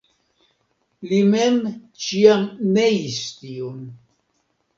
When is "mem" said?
1.33-1.59